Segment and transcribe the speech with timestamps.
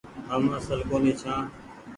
[0.29, 1.43] هم اسل ڪونيٚ ڇآن۔